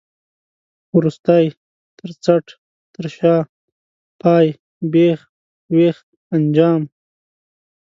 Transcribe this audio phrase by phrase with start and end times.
[0.95, 1.43] وروستی،
[1.97, 2.45] تر څټ،
[2.95, 3.35] تر شا،
[4.21, 4.47] پای،
[4.91, 5.19] بېخ،
[5.75, 5.97] وېخ،
[6.35, 6.81] انجام.